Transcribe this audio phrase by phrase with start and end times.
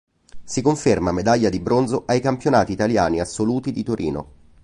[0.43, 4.29] Si conferma medaglia di bronzo ai campionati italiani assoluti di Torino.